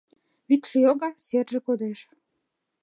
Вӱдшӧ 0.47 0.77
йога— 0.85 1.09
серже 1.25 1.59
кодеш 1.65 1.99